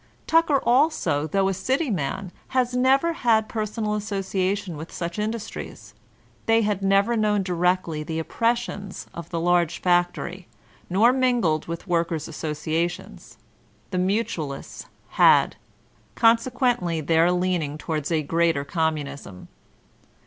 [0.25, 5.93] Tucker also, though a city man, has never had personal association with such industries.
[6.47, 10.47] They had never known directly the oppressions of the large fac tory,
[10.89, 13.37] nor mingled with workers' associations.
[13.91, 15.55] The Mu tualists had;
[16.15, 19.49] consequently their leaning towards a greater QmuDunism.